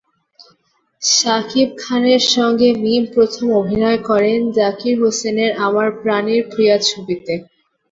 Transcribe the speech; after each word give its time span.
শাকিব 1.01 1.69
খানের 1.81 2.21
সঙ্গে 2.35 2.69
মিম 2.83 3.03
প্রথম 3.15 3.45
অভিনয় 3.61 3.99
করেন 4.09 4.39
জাকির 4.57 4.95
হোসেনের 5.01 5.51
আমার 5.65 5.87
প্রাণের 6.01 6.41
প্রিয়া 6.51 6.75
ছবিতে। 6.89 7.33